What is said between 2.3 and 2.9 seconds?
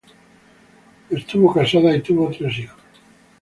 tres hijos.